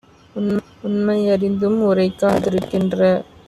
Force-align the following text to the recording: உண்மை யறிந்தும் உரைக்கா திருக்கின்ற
உண்மை 0.83 1.17
யறிந்தும் 1.21 1.77
உரைக்கா 1.81 2.29
திருக்கின்ற 2.37 2.99